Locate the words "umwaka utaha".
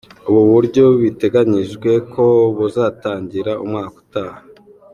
3.63-4.39